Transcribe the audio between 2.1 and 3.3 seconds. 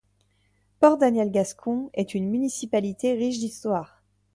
une municipalité